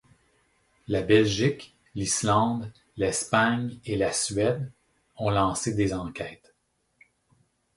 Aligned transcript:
La 0.87 1.03
Belgique, 1.03 1.75
l'Islande, 1.93 2.73
l'Espagne 2.97 3.77
et 3.85 3.95
la 3.95 4.11
Suède 4.11 4.71
ont 5.15 5.29
lancé 5.29 5.75
des 5.75 5.93
enquêtes. 5.93 6.55